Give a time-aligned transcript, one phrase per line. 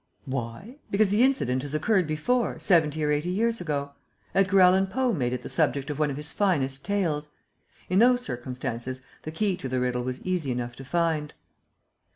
[0.25, 0.77] "Why?
[0.89, 3.91] Because the incident has occurred before, seventy or eighty years ago.
[4.33, 7.29] Edgar Allan Poe made it the subject of one of his finest tales.
[7.87, 11.35] In those circumstances, the key to the riddle was easy enough to find."